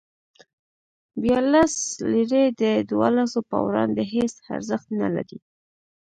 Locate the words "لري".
5.15-5.37